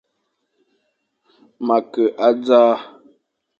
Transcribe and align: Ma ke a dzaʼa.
Ma 1.65 1.77
ke 1.91 2.03
a 2.25 2.27
dzaʼa. 2.43 2.75